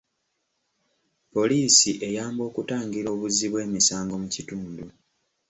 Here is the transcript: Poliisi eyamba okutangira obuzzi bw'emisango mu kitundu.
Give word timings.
Poliisi 1.33 1.91
eyamba 2.07 2.41
okutangira 2.49 3.07
obuzzi 3.15 3.45
bw'emisango 3.51 4.13
mu 4.21 4.27
kitundu. 4.35 4.83